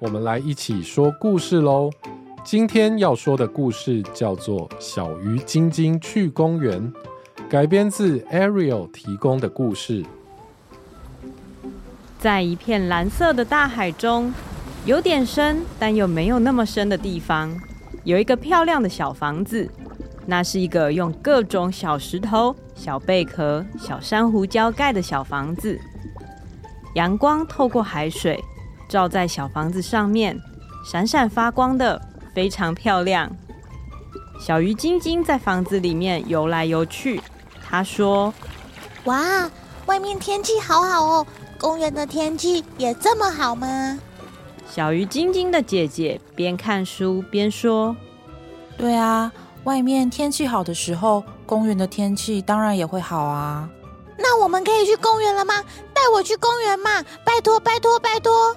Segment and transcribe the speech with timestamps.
[0.00, 1.90] 我们来一起说故事喽。
[2.44, 6.80] 今天要说的故事叫做《小鱼晶晶去公园》，
[7.48, 10.04] 改编自 Ariel 提供的故事。
[12.16, 14.32] 在一片蓝色的大海中，
[14.86, 17.52] 有点深，但又没有那么深的地方，
[18.04, 19.68] 有一个漂亮的小房子。
[20.26, 25.76] 那是一个用各种小石头、小贝壳、小珊瑚礁盖的小房子。
[26.94, 28.38] 阳光透过海水。
[28.88, 30.40] 照在小房子上面，
[30.84, 32.00] 闪闪发光的，
[32.34, 33.30] 非常漂亮。
[34.40, 37.20] 小鱼晶晶在房子里面游来游去。
[37.68, 38.32] 她说
[39.04, 39.50] ：“哇，
[39.86, 41.26] 外面天气好好哦，
[41.58, 43.98] 公园的天气也这么好吗？”
[44.70, 47.96] 小鱼晶晶的姐姐边看书边说
[48.78, 49.32] ：“对啊，
[49.64, 53.68] 外面天气好的时候，公园的天气当然也会好啊。
[54.16, 55.54] 那我们可以去公园了吗？
[55.92, 58.54] 带我去公园嘛，拜托，拜托，拜托！”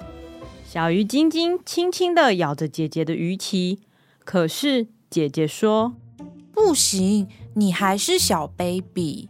[0.72, 3.78] 小鱼晶晶轻轻的咬着姐姐的鱼鳍，
[4.24, 5.92] 可是姐姐说
[6.50, 9.28] ：“不行，你还是小 baby。”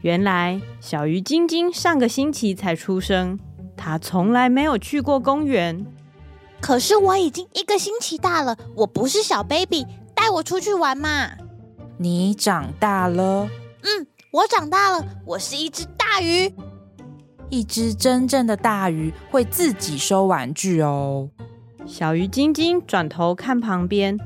[0.00, 3.38] 原来小鱼晶晶上个星期才出生，
[3.76, 5.84] 她从来没有去过公园。
[6.62, 11.32] 可是我已经一个星期大了，我不是小 baby，带我出去玩嘛！
[11.98, 13.50] 你长大了？
[13.82, 16.50] 嗯，我长大了，我是一只大鱼。
[17.52, 21.28] 一只真正的大鱼会自己收玩具哦。
[21.84, 24.18] 小鱼晶晶转头看旁边，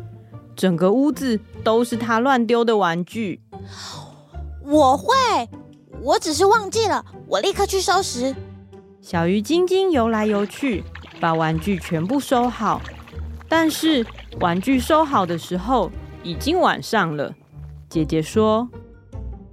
[0.55, 3.43] 整个屋子都是它乱丢的玩具。
[4.65, 5.13] 我会，
[6.03, 8.33] 我只是忘记了，我立刻去收拾。
[9.01, 10.85] 小鱼晶晶游来游去，
[11.19, 12.81] 把玩具全部收好。
[13.49, 14.07] 但是
[14.41, 15.91] 玩具收好的时候，
[16.23, 17.35] 已经晚上了。
[17.89, 18.69] 姐姐说：“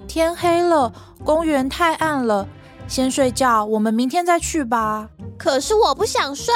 [0.08, 2.48] 天黑了，公园太暗了。”
[2.94, 5.10] 先睡觉，我们明天再去吧。
[5.36, 6.54] 可是我不想睡。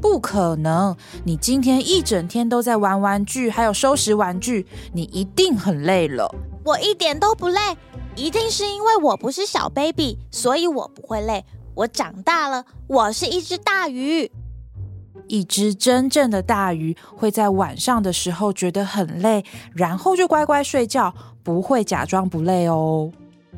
[0.00, 6.32] 不可能，你今天一整天都在玩玩具，还有收拾玩具，你一定很累了。
[6.64, 7.60] 我一点都不累，
[8.14, 11.44] 一定是因为我不是小 baby，所以我不会累。
[11.74, 14.30] 我长大了，我是一只大鱼。
[15.26, 19.44] 一只真正的大鱼会在晚上的时候觉得很累，
[19.74, 21.12] 然后就乖乖睡觉，
[21.42, 23.10] 不会假装不累哦。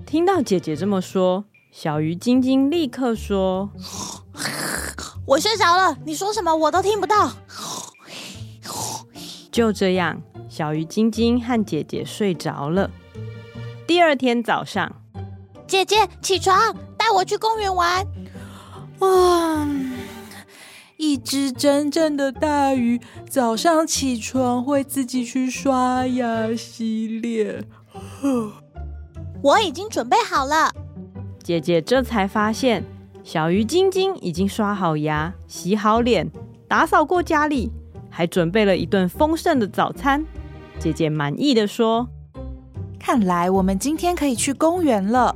[0.06, 3.70] 听到姐姐这么说，小鱼晶晶立刻说
[5.26, 7.32] ：“我睡着了，你说什么我都听不到。”
[9.52, 12.90] 就这样，小鱼晶晶和姐姐睡着了。
[13.86, 14.96] 第二天早上，
[15.66, 18.06] 姐姐起床，带我去公园玩。
[19.00, 19.68] 哇！
[20.96, 23.00] 一只真正的大鱼
[23.30, 27.64] 早上起床会自己去刷牙洗脸。
[29.40, 30.72] 我已经准备好了。
[31.48, 32.84] 姐姐这才发现，
[33.25, 36.31] 小鱼晶晶已经刷好牙、洗好脸、
[36.69, 37.72] 打扫过家里，
[38.10, 40.22] 还准备了一顿丰盛的早餐。
[40.78, 42.06] 姐姐满意的说
[43.00, 45.34] ：“看来我们今天可以去公园了。”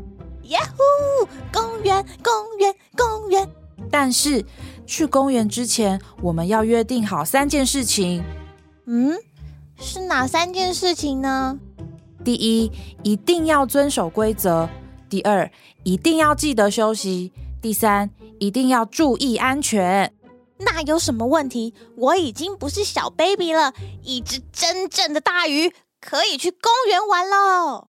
[0.51, 1.27] 呀呼！
[1.51, 3.49] 公园，公园，公园。
[3.91, 4.45] 但是
[4.85, 8.23] 去公园之前，我们要约定好三件事情。
[8.85, 9.15] 嗯，
[9.79, 11.59] 是哪三件事情呢？
[12.23, 12.71] 第一，
[13.03, 14.69] 一定要遵守规则；
[15.13, 15.51] 第二，
[15.83, 17.31] 一定要记得休息；
[17.61, 18.09] 第三，
[18.41, 20.11] 一定要注意安全。
[20.57, 21.75] 那有什么问题？
[21.99, 27.89] 我已经不是小 baby 了，一只真正的大鱼，可以去公园玩喽！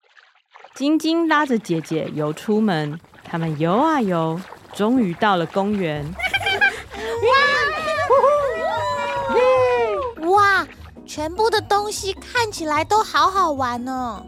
[0.77, 4.41] 晶晶拉着姐姐游出门，他们游啊游，
[4.73, 6.07] 终于到了公园。
[10.23, 10.31] 哇！
[10.31, 10.69] 哇！
[11.05, 14.25] 全部的东西看起来都好好玩呢。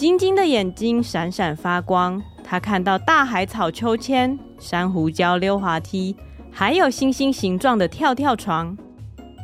[0.00, 6.16] 晶晶的眼睛闪闪发光，她看到大海草秋千、珊瑚礁溜滑梯，
[6.50, 8.74] 还有星星形状的跳跳床。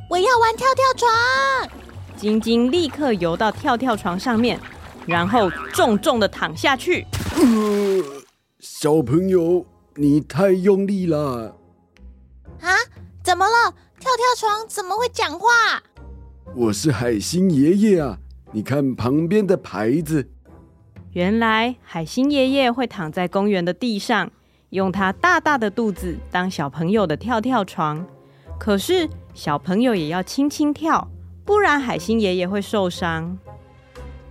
[0.09, 1.71] 我要玩跳跳床！
[2.17, 4.59] 晶晶立刻游到跳跳床上面，
[5.05, 7.07] 然后重重的躺下去。
[7.35, 8.03] 呃，
[8.59, 9.67] 小朋友，
[9.97, 11.55] 你太用力了。
[12.63, 12.73] 啊？
[13.23, 13.75] 怎么了？
[14.01, 15.49] 跳跳床怎么会讲话？
[16.55, 18.17] 我是海星爷爷啊！
[18.53, 20.31] 你看旁边的牌子。
[21.17, 24.31] 原来海星爷爷会躺在公园的地上，
[24.69, 28.07] 用他大大的肚子当小朋友的跳跳床。
[28.59, 31.09] 可是小朋友也要轻轻跳，
[31.43, 33.39] 不然海星爷爷会受伤。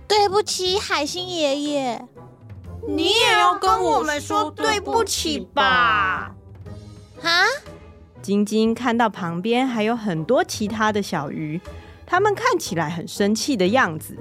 [0.06, 2.06] 对不起，海星爷爷。
[2.86, 6.36] 你也要跟我们说对不起吧？
[7.20, 7.30] 哈？
[8.22, 11.60] 晶晶看到旁边还有很多其他的小鱼，
[12.06, 14.16] 它们看起来很生气的样子。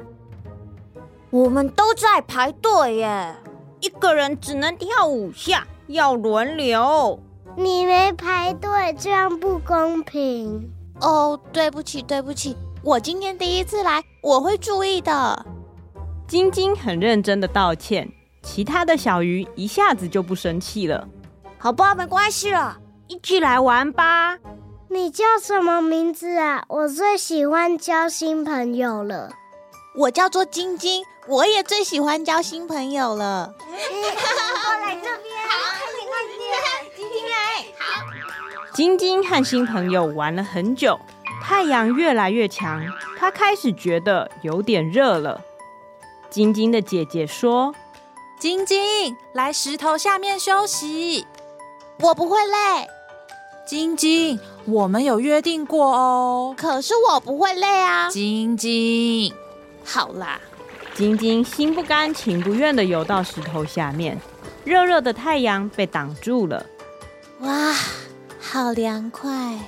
[1.35, 3.35] 我们都在排队耶，
[3.81, 7.19] 一个人只能跳五下，要轮流。
[7.57, 10.71] 你没排队，这样不公平。
[11.01, 15.45] 哦，对不起，对不起，我今天第一次来，我会注意的。
[16.25, 18.09] 晶晶很认真的道歉，
[18.41, 21.05] 其他的小鱼一下子就不生气了。
[21.57, 22.77] 好吧，没关系了，
[23.07, 24.37] 一起来玩吧。
[24.87, 26.63] 你叫什么名字啊？
[26.69, 29.33] 我最喜欢交新朋友了。
[29.97, 33.53] 我叫做晶晶，我也最喜欢交新朋友了。
[33.57, 37.35] 过来这边，好，快点快点，晶晶来。
[37.79, 38.03] 好，
[38.73, 40.99] 晶晶和新朋友玩了很久，
[41.41, 42.85] 太阳越来越强，
[43.17, 45.39] 她开始觉得有点热了。
[46.29, 47.73] 晶晶的姐姐说
[48.37, 51.25] ：“晶晶，来石头下面休息。
[52.01, 52.89] 我不会累。
[53.65, 56.53] 晶晶，我们有约定过哦。
[56.57, 58.09] 可是我不会累啊。
[58.09, 59.33] 晶晶，
[59.85, 60.41] 好啦。”
[60.95, 64.17] 晶晶心不甘情不愿的游到石头下面，
[64.63, 66.65] 热热的太阳被挡住了。
[67.39, 67.73] 哇，
[68.39, 69.59] 好凉快！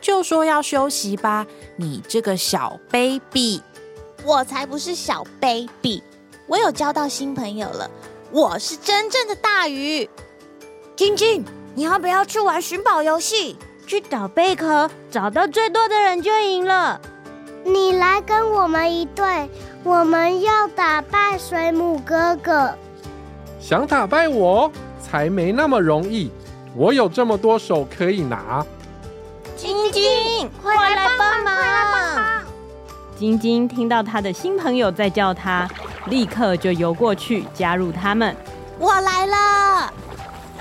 [0.00, 1.46] 就说要休息吧，
[1.76, 3.62] 你这个小 baby。
[4.24, 6.02] 我才不是小 baby，
[6.46, 7.90] 我有交到新朋友了。
[8.30, 10.08] 我是真正的大鱼。
[10.96, 11.44] 晶晶，
[11.74, 13.58] 你要不要去玩寻宝游戏？
[13.86, 16.98] 去找贝壳，找到最多的人就赢了。
[17.72, 19.48] 你来跟我们一队，
[19.84, 22.74] 我们要打败水母哥哥。
[23.60, 24.70] 想打败我，
[25.00, 26.30] 才没那么容易。
[26.74, 28.64] 我有这么多手可以拿。
[29.56, 32.42] 晶晶，快来帮忙！
[33.16, 35.68] 晶晶听到他的新朋友在叫他，
[36.06, 38.34] 立刻就游过去加入他们。
[38.78, 39.92] 我来了，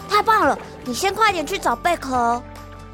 [0.09, 0.59] 太棒了！
[0.83, 2.41] 你先快点去找贝壳。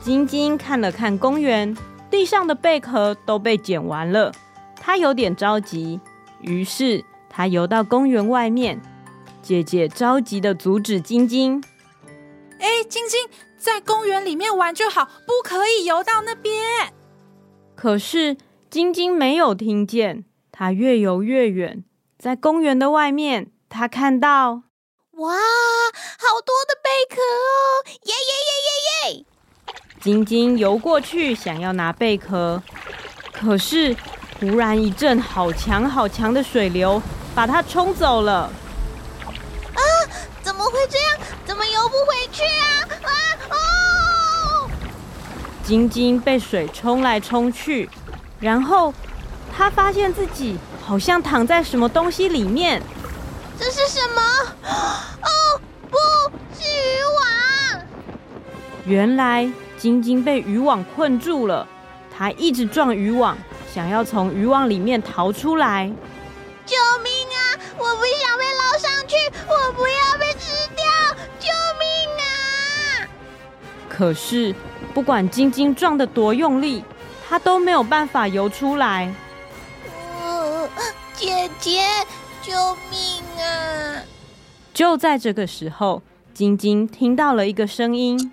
[0.01, 1.75] 晶晶看了看公园，
[2.15, 4.31] 地上的贝壳都被捡完了，
[4.79, 6.00] 他有点着急。
[6.39, 8.81] 于是他游到公园外面，
[9.41, 11.62] 姐姐着急的阻止晶晶
[12.57, 13.27] ：“哎，晶晶，
[13.57, 16.94] 在公园里面玩就好，不可以游到那边。”
[17.75, 18.38] 可是。
[18.69, 21.83] 晶晶没有听见，她越游越远，
[22.17, 24.63] 在公园的外面，她看到，
[25.12, 27.85] 哇，好多的贝壳哦！
[28.03, 29.25] 耶耶耶耶耶！
[30.05, 32.61] 晶晶游过去，想要拿贝壳，
[33.33, 33.91] 可是
[34.39, 37.01] 突然一阵好强好强的水流
[37.33, 38.47] 把它冲走了。
[39.73, 39.81] 啊！
[40.43, 41.17] 怎么会这样？
[41.43, 42.85] 怎么游不回去啊？
[43.01, 43.09] 啊
[43.49, 44.69] 哦！
[45.63, 47.89] 晶晶被水冲来冲去。
[48.39, 48.93] 然后，
[49.57, 50.55] 他发现自己
[50.85, 52.79] 好像躺在什么东西里面。
[53.57, 54.21] 这是什么？
[54.69, 55.59] 哦，
[55.89, 55.97] 不
[56.53, 57.01] 是渔
[57.73, 57.81] 网！
[58.85, 59.51] 原来
[59.85, 61.67] 晶晶被渔网困住了，
[62.11, 63.37] 她一直撞渔网，
[63.71, 65.85] 想要从渔网里面逃出来。
[66.65, 67.37] 救命啊！
[67.77, 69.15] 我不想被捞上去，
[69.47, 70.83] 我不要被吃掉！
[71.39, 71.85] 救命
[72.17, 73.05] 啊！
[73.87, 74.55] 可是，
[74.91, 76.83] 不管晶晶撞得多用力。
[77.29, 79.13] 他都没有办法游出来。
[80.24, 80.67] 哦，
[81.13, 81.83] 姐姐，
[82.41, 82.51] 救
[82.89, 84.01] 命啊！
[84.74, 86.01] 就在这个时候，
[86.33, 88.31] 晶晶听到了一个声音。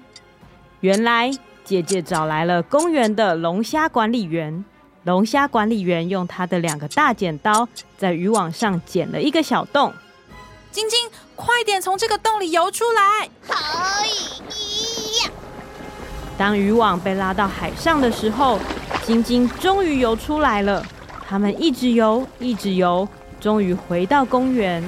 [0.83, 1.31] 原来
[1.65, 4.65] 姐姐找来了公园的龙虾管理员。
[5.05, 9.93] 龙虾管理员用他的两个大剪刀，在渔网上剪了一个小洞。
[10.73, 10.99] 晶晶，
[11.37, 13.29] 快点从这个洞里游出来！
[13.47, 13.55] 好
[15.25, 15.31] 呀！
[16.37, 18.59] 当渔网被拉到海上的时候。
[19.05, 20.85] 晶晶终于游出来了，
[21.29, 23.09] 他们一直游，一直游，
[23.41, 24.81] 终于回到公园。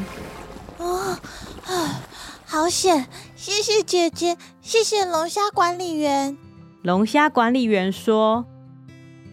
[0.78, 1.18] 哦，
[1.66, 2.00] 啊，
[2.46, 3.04] 好险！
[3.44, 6.34] 谢谢姐姐，谢谢龙虾管理员。
[6.80, 8.42] 龙虾管理员说：“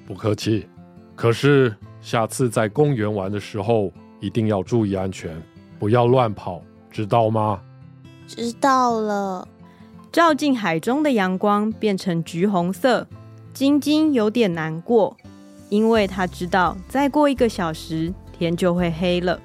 [0.06, 0.68] 不客气，
[1.15, 3.89] 可是下次在公园玩的时候，
[4.20, 5.41] 一定要注意安全，
[5.80, 7.62] 不要乱跑，知道吗？”
[8.27, 9.48] 知道了。
[10.12, 13.08] 照进海中的阳光变成橘红色。
[13.53, 15.15] 晶晶有点难过，
[15.70, 19.39] 因为她知道再过一个小时天就会黑了。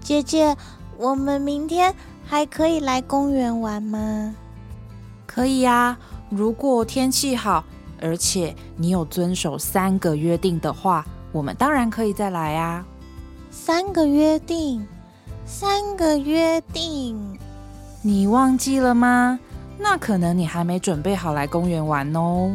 [0.00, 0.56] 姐姐，
[0.96, 1.94] 我们明天
[2.30, 4.34] 还可以来公园玩吗？
[5.26, 5.96] 可以呀，
[6.28, 7.64] 如果天气好，
[8.02, 12.84] 而且你有遵守三个约定的话，我们当然可以再来啊。
[13.50, 14.86] 三个约定，
[15.46, 17.18] 三个约定，
[18.02, 19.40] 你忘记了吗？
[19.78, 22.52] 那可能你还没准备好来公园玩哦。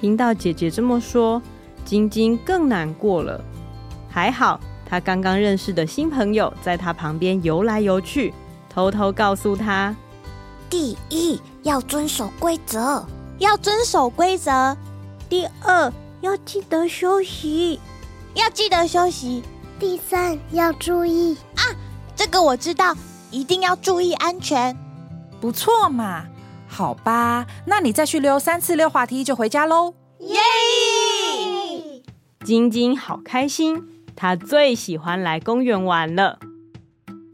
[0.00, 1.40] 听到姐姐这么说，
[1.84, 3.40] 晶晶更难过了。
[4.08, 8.34] 还好，她刚刚认识的新朋友在她旁边游来游去，
[8.72, 9.94] 偷偷告诉他：
[10.70, 13.04] 第一，要遵守规则，
[13.38, 14.76] 要遵守规则；
[15.28, 17.80] 第二，要记得休息，
[18.34, 19.42] 要记得休息；
[19.78, 21.62] 第三，要注意啊，
[22.14, 22.94] 这个我知道，
[23.32, 24.76] 一定要注意安全。
[25.40, 26.26] 不错嘛，
[26.68, 29.94] 好吧，那你再去溜三次溜滑梯就回家喽。
[30.20, 30.38] 耶！
[32.44, 33.82] 晶晶好开心，
[34.14, 36.38] 她最喜欢来公园玩了。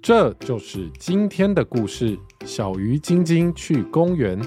[0.07, 4.41] 这就是今天的故事，小鱼晶晶去公园。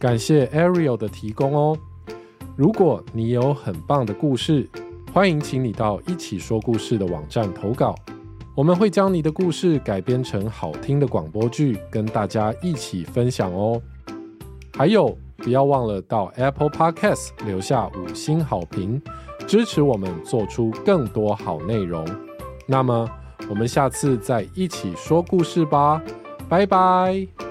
[0.00, 1.78] 感谢 Ariel 的提供哦。
[2.56, 4.68] 如果你有很棒的故事，
[5.12, 7.94] 欢迎请你到一起说故事的网站投稿，
[8.56, 13.80] 我们会将你的故事改编成好听的广播剧，跟大家一起分享哦。
[14.76, 19.00] 还有，不要忘了到 Apple Podcast 留下五星好评，
[19.46, 22.04] 支持我们做出更多好内容。
[22.66, 23.08] 那么，
[23.48, 26.02] 我们下次再一起说故事吧，
[26.48, 27.45] 拜拜。